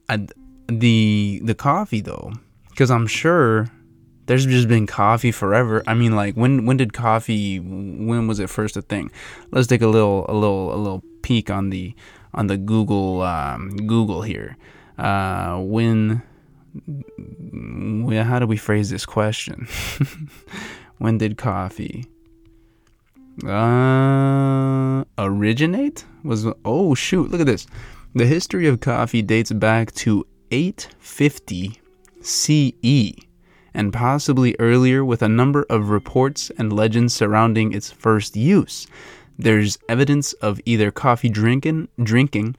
I, 0.09 0.27
the 0.69 1.41
the 1.45 1.55
coffee 1.55 2.01
though, 2.01 2.33
because 2.81 2.91
I'm 2.91 3.07
sure 3.07 3.69
there's 4.25 4.47
just 4.47 4.67
been 4.67 4.87
coffee 4.87 5.33
forever. 5.33 5.83
I 5.87 5.93
mean, 5.93 6.17
like 6.17 6.35
when 6.35 6.65
when 6.65 6.79
did 6.79 6.95
coffee? 6.95 7.61
When 7.61 8.27
was 8.27 8.41
it 8.41 8.49
first 8.49 8.75
a 8.75 8.81
thing? 8.81 9.11
Let's 9.51 9.67
take 9.67 9.83
a 9.83 9.87
little 9.87 10.25
a 10.31 10.33
little 10.33 10.75
a 10.75 10.79
little 10.81 11.03
peek 11.21 11.51
on 11.51 11.69
the 11.69 11.95
on 12.33 12.47
the 12.47 12.57
Google 12.57 13.21
um, 13.21 13.77
Google 13.87 14.23
here. 14.23 14.57
Uh, 14.97 15.59
when, 15.59 16.23
how 18.25 18.39
do 18.39 18.47
we 18.47 18.57
phrase 18.57 18.89
this 18.89 19.05
question? 19.05 19.69
when 20.97 21.19
did 21.19 21.37
coffee 21.37 22.07
uh, 23.47 25.05
originate? 25.19 26.07
Was 26.25 26.47
oh 26.65 26.95
shoot! 26.95 27.31
Look 27.31 27.43
at 27.43 27.47
this. 27.47 27.67
The 28.15 28.25
history 28.25 28.67
of 28.69 28.81
coffee 28.81 29.21
dates 29.21 29.53
back 29.53 29.93
to 29.97 30.27
850 30.51 31.79
CE 32.23 33.15
and 33.73 33.93
possibly 33.93 34.57
earlier 34.59 35.05
with 35.05 35.23
a 35.23 35.29
number 35.29 35.65
of 35.71 35.91
reports 35.91 36.51
and 36.59 36.73
legends 36.73 37.15
surrounding 37.15 37.73
its 37.73 37.91
first 37.91 38.37
use. 38.37 38.87
There's 39.39 39.79
evidence 39.89 40.33
of 40.35 40.61
either 40.67 40.91
coffee 40.91 41.29
drinking, 41.29 41.89
drinking 42.03 42.57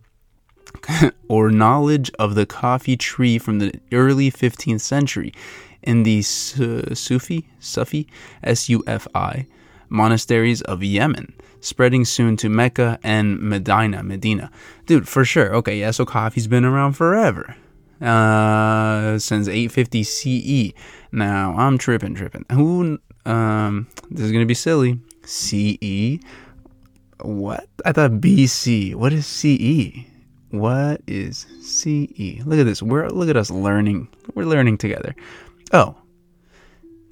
or 1.27 1.51
knowledge 1.51 2.12
of 2.18 2.36
the 2.36 2.46
coffee 2.46 2.98
tree 2.98 3.38
from 3.38 3.60
the 3.60 3.74
early 3.91 4.32
15th 4.32 4.82
century 4.82 5.34
in 5.84 6.03
the 6.03 6.22
Sufi, 6.22 7.50
Sufi, 7.60 8.08
S-U-F-I, 8.44 9.48
monasteries 9.89 10.62
of 10.62 10.84
Yemen, 10.84 11.34
spreading 11.60 12.06
soon 12.06 12.38
to 12.38 12.50
Mecca 12.50 13.00
and 13.03 13.39
Medina, 13.39 14.03
Medina. 14.03 14.51
Dude, 14.86 15.08
for 15.08 15.25
sure. 15.25 15.53
Okay, 15.56 15.80
yeah, 15.80 15.91
so 15.91 16.06
coffee's 16.06 16.48
been 16.48 16.65
around 16.65 16.94
forever. 16.94 17.56
Uh, 18.01 19.20
since 19.20 19.48
850 19.48 20.03
CE. 20.03 20.74
Now 21.12 21.53
I'm 21.55 21.77
tripping, 21.77 22.15
tripping. 22.15 22.46
Who? 22.51 23.00
Um, 23.25 23.88
this 24.10 24.25
is 24.25 24.31
gonna 24.31 24.46
be 24.46 24.55
silly. 24.55 25.00
CE. 25.25 26.20
What? 27.22 27.67
I 27.86 27.91
thought 27.91 28.12
BC. 28.12 28.96
What 28.96 29.13
is 29.13 29.27
CE? 29.27 30.05
What 30.50 31.01
is 31.08 31.46
CE? 31.62 32.43
Look 32.46 32.60
at 32.60 32.65
this. 32.65 32.81
We're 32.81 33.08
look 33.10 33.29
at 33.29 33.38
us 33.38 33.51
learning. 33.51 34.08
We're 34.34 34.46
learning 34.46 34.79
together. 34.79 35.15
Oh, 35.72 35.96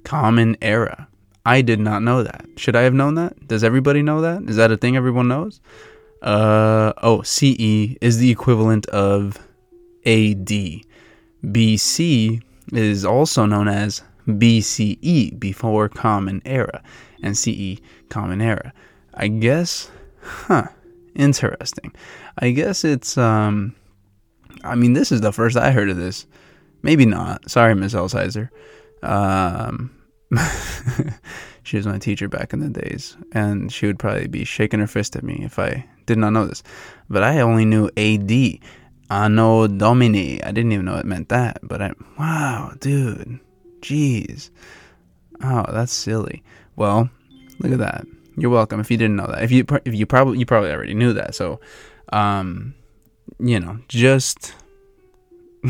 Common 0.04 0.56
Era. 0.60 1.08
I 1.46 1.62
did 1.62 1.80
not 1.80 2.02
know 2.02 2.22
that. 2.22 2.44
Should 2.56 2.76
I 2.76 2.82
have 2.82 2.94
known 2.94 3.14
that? 3.14 3.48
Does 3.48 3.64
everybody 3.64 4.02
know 4.02 4.20
that? 4.20 4.42
Is 4.42 4.56
that 4.56 4.72
a 4.72 4.76
thing 4.76 4.96
everyone 4.96 5.28
knows? 5.28 5.60
Uh 6.20 6.92
oh, 7.02 7.22
CE 7.22 7.96
is 8.00 8.18
the 8.18 8.30
equivalent 8.30 8.86
of 8.86 9.38
AD. 10.06 10.84
BC 11.44 12.42
is 12.72 13.04
also 13.04 13.46
known 13.46 13.68
as 13.68 14.02
BCE, 14.26 15.38
before 15.38 15.88
Common 15.88 16.42
Era, 16.44 16.82
and 17.22 17.36
CE, 17.36 17.78
Common 18.08 18.40
Era. 18.40 18.72
I 19.14 19.28
guess, 19.28 19.90
huh, 20.22 20.68
interesting. 21.14 21.92
I 22.38 22.50
guess 22.50 22.84
it's, 22.84 23.18
um, 23.18 23.74
I 24.64 24.74
mean, 24.74 24.92
this 24.92 25.10
is 25.10 25.20
the 25.20 25.32
first 25.32 25.56
I 25.56 25.70
heard 25.70 25.90
of 25.90 25.96
this. 25.96 26.26
Maybe 26.82 27.04
not. 27.04 27.50
Sorry, 27.50 27.74
Miss 27.74 27.94
Elsizer. 27.94 28.48
Um, 29.02 29.90
she 31.62 31.76
was 31.76 31.86
my 31.86 31.98
teacher 31.98 32.28
back 32.28 32.52
in 32.52 32.60
the 32.60 32.68
days, 32.68 33.16
and 33.32 33.72
she 33.72 33.86
would 33.86 33.98
probably 33.98 34.28
be 34.28 34.44
shaking 34.44 34.80
her 34.80 34.86
fist 34.86 35.16
at 35.16 35.24
me 35.24 35.40
if 35.42 35.58
I 35.58 35.86
did 36.06 36.18
not 36.18 36.30
know 36.30 36.46
this. 36.46 36.62
But 37.08 37.22
I 37.22 37.40
only 37.40 37.64
knew 37.64 37.90
AD, 37.96 38.58
Anno 39.10 39.66
Domini. 39.66 40.42
I 40.42 40.52
didn't 40.52 40.72
even 40.72 40.86
know 40.86 40.96
it 40.96 41.04
meant 41.04 41.28
that, 41.30 41.58
but 41.62 41.82
I 41.82 41.92
wow, 42.18 42.72
dude. 42.78 43.40
Jeez. 43.80 44.50
Oh, 45.42 45.64
that's 45.70 45.92
silly. 45.92 46.42
Well, 46.76 47.10
look 47.58 47.72
at 47.72 47.78
that. 47.78 48.06
You're 48.36 48.50
welcome 48.50 48.78
if 48.80 48.90
you 48.90 48.96
didn't 48.96 49.16
know 49.16 49.26
that. 49.26 49.42
If 49.42 49.50
you 49.50 49.66
if 49.84 49.94
you 49.94 50.06
probably 50.06 50.38
you 50.38 50.46
probably 50.46 50.70
already 50.70 50.94
knew 50.94 51.12
that. 51.14 51.34
So, 51.34 51.60
um, 52.12 52.74
you 53.38 53.58
know, 53.58 53.80
just 53.88 54.54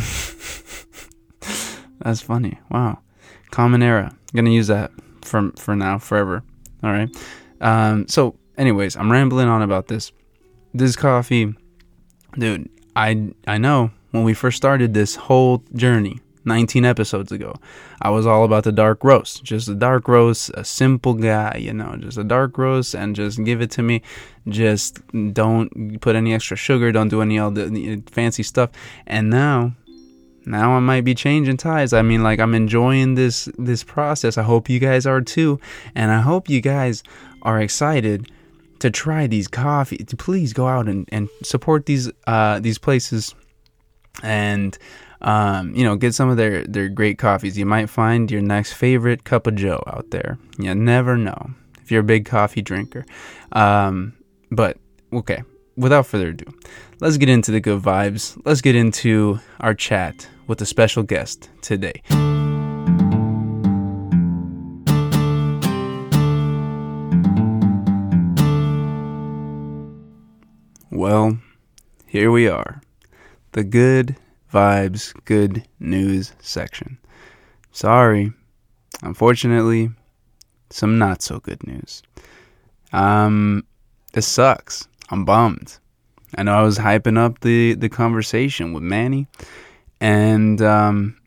that's 2.00 2.20
funny. 2.20 2.60
Wow. 2.70 2.98
Common 3.50 3.82
era. 3.82 4.14
Gonna 4.34 4.50
use 4.50 4.66
that 4.66 4.90
for 5.22 5.50
for 5.56 5.74
now, 5.74 5.98
forever. 5.98 6.42
All 6.82 6.92
right. 6.92 7.08
Um. 7.60 8.06
So, 8.06 8.36
anyways, 8.58 8.96
I'm 8.96 9.10
rambling 9.10 9.48
on 9.48 9.62
about 9.62 9.88
this. 9.88 10.12
This 10.74 10.94
coffee, 10.94 11.54
dude. 12.38 12.68
I 12.96 13.30
I 13.46 13.58
know 13.58 13.90
when 14.10 14.24
we 14.24 14.34
first 14.34 14.56
started 14.56 14.94
this 14.94 15.14
whole 15.16 15.62
journey 15.74 16.20
19 16.44 16.84
episodes 16.84 17.32
ago, 17.32 17.54
I 18.00 18.10
was 18.10 18.26
all 18.26 18.44
about 18.44 18.64
the 18.64 18.72
dark 18.72 19.04
roast. 19.04 19.44
Just 19.44 19.68
a 19.68 19.74
dark 19.74 20.08
roast, 20.08 20.50
a 20.54 20.64
simple 20.64 21.14
guy, 21.14 21.56
you 21.58 21.72
know, 21.72 21.96
just 21.98 22.18
a 22.18 22.24
dark 22.24 22.56
roast 22.56 22.94
and 22.94 23.14
just 23.14 23.44
give 23.44 23.60
it 23.60 23.70
to 23.72 23.82
me. 23.82 24.02
Just 24.48 25.00
don't 25.32 26.00
put 26.00 26.16
any 26.16 26.34
extra 26.34 26.56
sugar, 26.56 26.92
don't 26.92 27.08
do 27.08 27.20
any 27.20 27.38
all 27.38 27.50
the 27.50 28.02
fancy 28.10 28.42
stuff. 28.42 28.70
And 29.06 29.30
now 29.30 29.74
now 30.46 30.72
I 30.72 30.80
might 30.80 31.04
be 31.04 31.14
changing 31.14 31.58
ties. 31.58 31.92
I 31.92 32.02
mean 32.02 32.22
like 32.22 32.40
I'm 32.40 32.54
enjoying 32.54 33.14
this 33.14 33.48
this 33.58 33.84
process. 33.84 34.38
I 34.38 34.42
hope 34.42 34.70
you 34.70 34.78
guys 34.78 35.06
are 35.06 35.20
too. 35.20 35.60
And 35.94 36.10
I 36.10 36.20
hope 36.20 36.48
you 36.48 36.60
guys 36.60 37.02
are 37.42 37.60
excited 37.60 38.30
to 38.80 38.90
try 38.90 39.26
these 39.26 39.48
coffee. 39.48 40.04
Please 40.18 40.52
go 40.52 40.66
out 40.66 40.88
and, 40.88 41.08
and 41.12 41.28
support 41.42 41.86
these 41.86 42.10
uh, 42.26 42.60
these 42.60 42.78
places 42.78 43.34
and 44.22 44.76
um, 45.22 45.74
you 45.74 45.84
know 45.84 45.96
get 45.96 46.14
some 46.14 46.28
of 46.28 46.36
their 46.36 46.64
their 46.64 46.88
great 46.88 47.18
coffees. 47.18 47.56
You 47.56 47.66
might 47.66 47.88
find 47.88 48.30
your 48.30 48.42
next 48.42 48.72
favorite 48.72 49.24
cup 49.24 49.46
of 49.46 49.54
Joe 49.54 49.82
out 49.86 50.10
there. 50.10 50.38
You 50.58 50.74
never 50.74 51.16
know 51.16 51.50
if 51.82 51.90
you're 51.90 52.00
a 52.00 52.04
big 52.04 52.24
coffee 52.26 52.62
drinker. 52.62 53.04
Um, 53.52 54.14
but 54.50 54.78
okay, 55.12 55.42
without 55.76 56.06
further 56.06 56.28
ado, 56.28 56.46
let's 57.00 57.16
get 57.16 57.28
into 57.28 57.50
the 57.52 57.60
good 57.60 57.82
vibes. 57.82 58.40
Let's 58.44 58.60
get 58.60 58.74
into 58.74 59.40
our 59.60 59.74
chat 59.74 60.28
with 60.46 60.60
a 60.60 60.66
special 60.66 61.02
guest 61.02 61.48
today. 61.60 62.02
Well, 71.00 71.38
here 72.06 72.30
we 72.30 72.46
are. 72.46 72.82
The 73.52 73.64
good 73.64 74.16
vibes, 74.52 75.14
good 75.24 75.66
news 75.78 76.34
section. 76.40 76.98
Sorry. 77.72 78.34
Unfortunately, 79.02 79.88
some 80.68 80.98
not 80.98 81.22
so 81.22 81.40
good 81.40 81.66
news. 81.66 82.02
Um, 82.92 83.64
this 84.12 84.28
sucks. 84.28 84.88
I'm 85.08 85.24
bummed. 85.24 85.78
I 86.36 86.42
know 86.42 86.52
I 86.52 86.62
was 86.64 86.76
hyping 86.76 87.16
up 87.16 87.40
the 87.40 87.72
the 87.76 87.88
conversation 87.88 88.74
with 88.74 88.82
Manny, 88.82 89.26
and 90.02 90.60
um, 90.60 91.18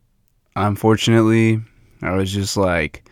unfortunately, 0.56 1.60
I 2.03 2.12
was 2.12 2.32
just 2.32 2.58
like, 2.58 3.10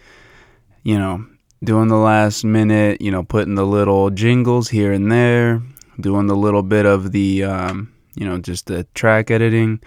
you 0.84 1.00
know, 1.00 1.26
doing 1.64 1.88
the 1.88 1.96
last 1.96 2.46
minute, 2.46 3.02
you 3.02 3.10
know, 3.10 3.24
putting 3.24 3.56
the 3.56 3.66
little 3.66 4.12
jingles 4.12 4.70
here 4.70 4.94
and 4.94 5.12
there, 5.12 5.64
doing 6.02 6.28
the 6.28 6.36
little 6.36 6.64
bit 6.64 6.86
of 6.86 7.12
the, 7.12 7.44
um, 7.44 7.94
you 8.16 8.26
know, 8.26 8.40
just 8.40 8.68
the 8.68 8.86
track 8.94 9.32
editing, 9.32 9.80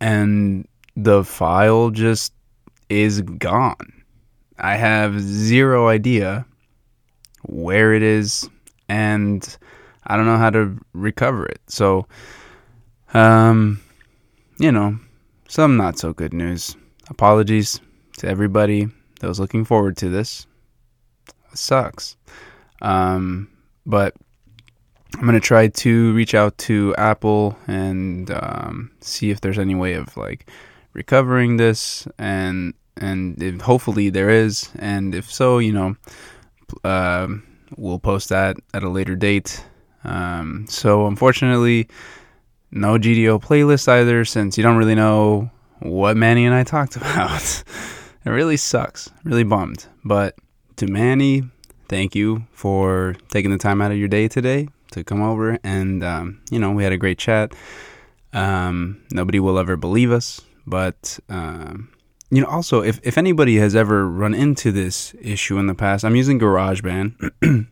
and 0.00 0.66
the 0.96 1.24
file 1.24 1.90
just 1.90 2.32
is 2.88 3.22
gone. 3.22 4.04
I 4.58 4.76
have 4.76 5.20
zero 5.20 5.88
idea 5.88 6.46
where 7.42 7.94
it 7.94 8.02
is, 8.02 8.48
and 8.88 9.56
I 10.06 10.16
don't 10.16 10.26
know 10.26 10.36
how 10.38 10.50
to 10.50 10.78
recover 10.92 11.46
it. 11.46 11.60
So, 11.68 12.06
um, 13.14 13.80
you 14.58 14.70
know, 14.70 14.98
some 15.48 15.76
not 15.76 15.98
so 15.98 16.12
good 16.12 16.32
news. 16.32 16.76
Apologies 17.08 17.80
to 18.18 18.28
everybody 18.28 18.88
that 19.20 19.28
was 19.28 19.40
looking 19.40 19.64
forward 19.64 19.96
to 19.98 20.08
this. 20.08 20.46
It 21.50 21.58
sucks. 21.58 22.16
Um, 22.80 23.48
but 23.86 24.14
I'm 25.14 25.22
to 25.34 25.40
try 25.40 25.68
to 25.68 26.12
reach 26.14 26.34
out 26.34 26.56
to 26.58 26.94
Apple 26.96 27.56
and 27.66 28.30
um, 28.30 28.90
see 29.00 29.30
if 29.30 29.40
there's 29.40 29.58
any 29.58 29.74
way 29.74 29.94
of 29.94 30.16
like 30.16 30.50
recovering 30.94 31.56
this. 31.56 32.08
And 32.18 32.74
and 32.96 33.40
if, 33.42 33.60
hopefully 33.60 34.10
there 34.10 34.30
is. 34.30 34.70
And 34.78 35.14
if 35.14 35.30
so 35.30 35.58
you 35.58 35.72
know 35.72 35.96
uh, 36.84 37.28
we'll 37.76 37.98
post 37.98 38.30
that 38.30 38.56
at 38.74 38.82
a 38.82 38.88
later 38.88 39.14
date. 39.14 39.64
Um, 40.04 40.66
so 40.68 41.06
unfortunately 41.06 41.88
no 42.72 42.98
gdo 42.98 43.40
playlist 43.40 43.86
either 43.86 44.24
since 44.24 44.56
you 44.56 44.64
don't 44.64 44.78
really 44.78 44.94
know 44.94 45.50
what 45.78 46.16
manny 46.16 46.44
and 46.46 46.54
i 46.54 46.64
talked 46.64 46.96
about. 46.96 47.62
It 48.24 48.30
really 48.30 48.56
sucks. 48.56 49.10
Really 49.24 49.44
bummed. 49.44 49.86
But 50.04 50.34
to 50.76 50.86
manny 50.86 51.44
thank 51.88 52.14
you 52.14 52.46
for 52.52 53.14
taking 53.28 53.50
the 53.50 53.58
time 53.58 53.82
out 53.82 53.92
of 53.92 53.98
your 53.98 54.08
day 54.08 54.26
today 54.26 54.68
to 54.92 55.04
come 55.04 55.22
over 55.22 55.58
and 55.64 56.04
um, 56.04 56.40
you 56.50 56.58
know 56.58 56.70
we 56.70 56.84
had 56.84 56.92
a 56.92 56.96
great 56.96 57.18
chat 57.18 57.52
um, 58.32 59.02
nobody 59.10 59.40
will 59.40 59.58
ever 59.58 59.76
believe 59.76 60.10
us 60.10 60.40
but 60.66 61.18
um, 61.28 61.92
you 62.32 62.40
know, 62.40 62.48
also 62.48 62.82
if 62.82 62.98
if 63.02 63.18
anybody 63.18 63.56
has 63.58 63.76
ever 63.76 64.08
run 64.08 64.32
into 64.32 64.72
this 64.72 65.14
issue 65.20 65.58
in 65.58 65.66
the 65.66 65.74
past, 65.74 66.02
I'm 66.02 66.16
using 66.16 66.40
GarageBand. 66.40 67.30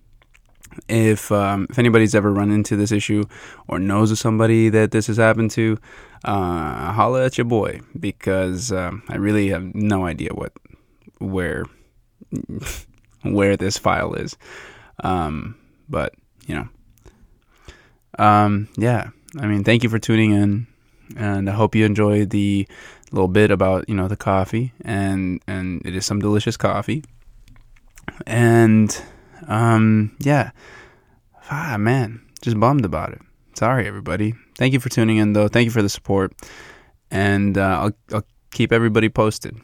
if 0.89 1.33
um, 1.33 1.67
if 1.71 1.79
anybody's 1.79 2.15
ever 2.15 2.31
run 2.31 2.51
into 2.51 2.77
this 2.77 2.93
issue 2.93 3.25
or 3.69 3.79
knows 3.79 4.11
of 4.11 4.19
somebody 4.19 4.69
that 4.69 4.91
this 4.91 5.07
has 5.07 5.17
happened 5.17 5.51
to, 5.53 5.79
uh, 6.25 6.93
holla 6.93 7.25
at 7.25 7.39
your 7.39 7.47
boy 7.47 7.81
because 7.99 8.71
um, 8.71 9.03
I 9.09 9.17
really 9.17 9.49
have 9.49 9.75
no 9.75 10.05
idea 10.05 10.29
what 10.35 10.53
where 11.21 11.65
where 13.23 13.57
this 13.57 13.79
file 13.79 14.13
is. 14.13 14.37
Um, 15.03 15.57
but 15.89 16.15
you 16.47 16.55
know, 16.55 16.69
um, 18.19 18.69
yeah. 18.77 19.11
I 19.39 19.47
mean, 19.47 19.65
thank 19.65 19.83
you 19.83 19.89
for 19.89 19.99
tuning 19.99 20.33
in 20.33 20.67
and 21.17 21.49
I 21.49 21.53
hope 21.53 21.75
you 21.75 21.85
enjoy 21.85 22.25
the 22.25 22.67
little 23.13 23.29
bit 23.29 23.51
about 23.51 23.89
you 23.89 23.95
know 23.95 24.09
the 24.09 24.17
coffee 24.17 24.73
and 24.83 25.43
and 25.47 25.83
it 25.85 25.95
is 25.95 26.07
some 26.07 26.21
delicious 26.21 26.57
coffee. 26.57 27.05
And 28.27 28.97
um 29.49 30.17
yeah. 30.19 30.51
Ah 31.51 31.77
man 31.79 32.21
just 32.43 32.59
bummed 32.59 32.85
about 32.85 33.13
it. 33.13 33.21
Sorry 33.55 33.87
everybody. 33.87 34.35
Thank 34.57 34.73
you 34.73 34.81
for 34.81 34.89
tuning 34.89 35.19
in 35.19 35.33
though. 35.33 35.49
Thank 35.49 35.67
you 35.67 35.71
for 35.71 35.83
the 35.83 35.89
support. 35.89 36.33
And 37.11 37.59
uh, 37.59 37.81
I'll, 37.83 37.93
I'll 38.13 38.27
keep 38.53 38.73
everybody 38.73 39.09
posted. 39.09 39.57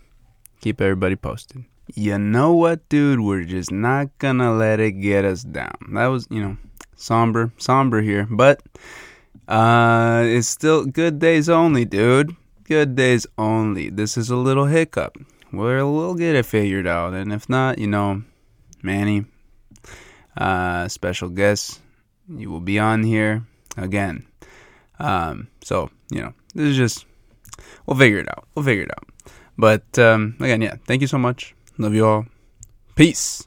Keep 0.60 0.80
everybody 0.80 1.14
posted. 1.14 1.64
You 1.94 2.18
know 2.18 2.52
what 2.52 2.88
dude? 2.88 3.20
We're 3.20 3.44
just 3.44 3.70
not 3.70 4.08
gonna 4.18 4.52
let 4.52 4.80
it 4.80 4.92
get 4.92 5.24
us 5.24 5.42
down. 5.42 5.76
That 5.92 6.06
was 6.06 6.26
you 6.30 6.42
know 6.42 6.56
somber 6.96 7.52
somber 7.58 8.00
here 8.02 8.26
but 8.30 8.62
uh, 9.48 10.24
it's 10.26 10.48
still 10.48 10.84
good 10.84 11.18
days 11.18 11.48
only, 11.48 11.84
dude. 11.84 12.34
Good 12.64 12.96
days 12.96 13.26
only. 13.38 13.90
This 13.90 14.16
is 14.16 14.30
a 14.30 14.36
little 14.36 14.66
hiccup. 14.66 15.16
We'll, 15.52 15.94
we'll 15.94 16.14
get 16.14 16.34
it 16.34 16.46
figured 16.46 16.86
out. 16.86 17.14
And 17.14 17.32
if 17.32 17.48
not, 17.48 17.78
you 17.78 17.86
know, 17.86 18.22
Manny, 18.82 19.24
uh, 20.36 20.88
special 20.88 21.28
guest, 21.28 21.80
you 22.28 22.50
will 22.50 22.60
be 22.60 22.78
on 22.78 23.04
here 23.04 23.46
again. 23.76 24.26
Um, 24.98 25.48
so, 25.62 25.90
you 26.10 26.20
know, 26.22 26.32
this 26.54 26.70
is 26.70 26.76
just, 26.76 27.06
we'll 27.86 27.96
figure 27.96 28.18
it 28.18 28.28
out. 28.28 28.48
We'll 28.54 28.64
figure 28.64 28.84
it 28.84 28.90
out. 28.90 29.08
But 29.56 29.98
um, 29.98 30.36
again, 30.40 30.60
yeah, 30.60 30.76
thank 30.86 31.02
you 31.02 31.06
so 31.06 31.18
much. 31.18 31.54
Love 31.78 31.94
you 31.94 32.06
all. 32.06 32.26
Peace. 32.96 33.44